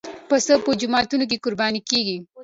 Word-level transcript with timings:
پسه 0.29 0.53
په 0.65 0.71
جوماتونو 0.81 1.25
کې 1.29 1.41
قرباني 1.43 1.81
کېږي. 1.89 2.17